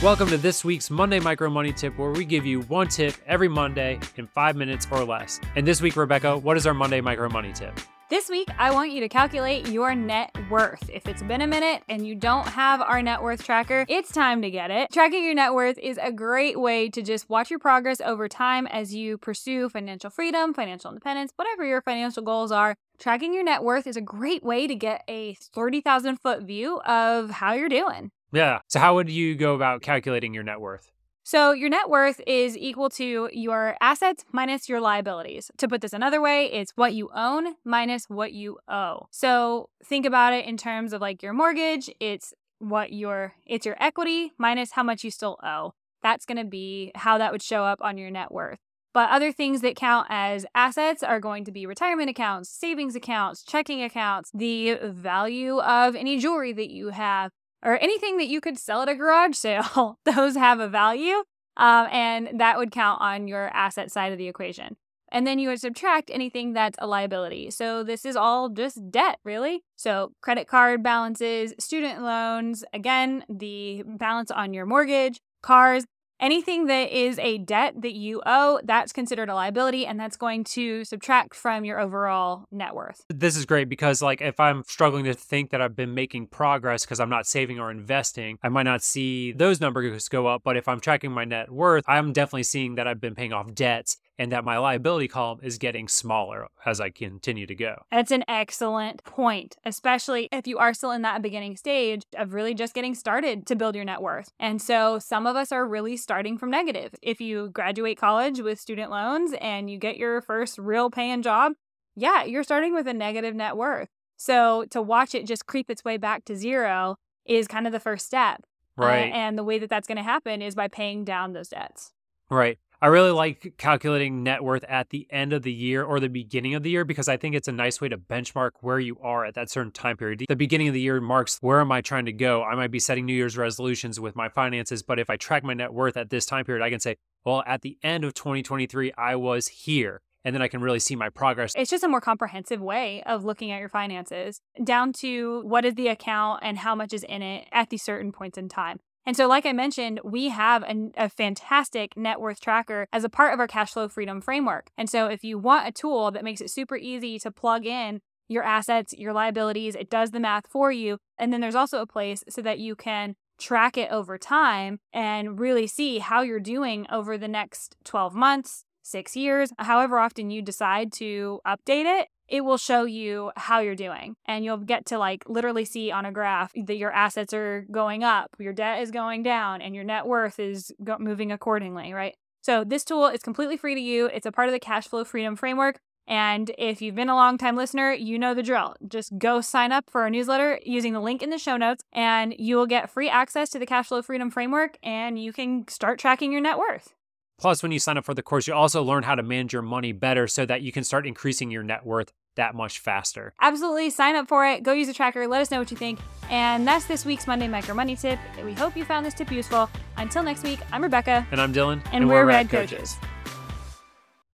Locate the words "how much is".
146.58-147.02